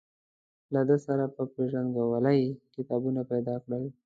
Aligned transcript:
له 0.73 0.81
ده 0.89 0.97
سره 1.05 1.25
په 1.35 1.43
پېژندګلوۍ 1.53 2.41
کتابونه 2.73 3.21
پیدا 3.31 3.55
کړل. 3.63 3.83